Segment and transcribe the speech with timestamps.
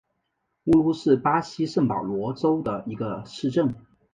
[0.63, 3.75] 乌鲁是巴西圣保罗州的一个市镇。